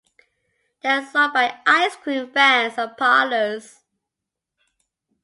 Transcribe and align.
They 0.81 0.89
are 0.89 1.05
sold 1.05 1.33
by 1.33 1.59
ice 1.67 1.95
cream 1.95 2.31
vans 2.31 2.73
and 2.79 2.97
parlours. 2.97 3.81